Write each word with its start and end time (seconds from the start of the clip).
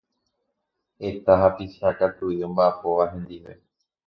Heta 1.05 1.33
hapicha 1.43 1.87
katui 1.99 2.37
omba'apóva 2.49 3.05
hendive 3.13 3.53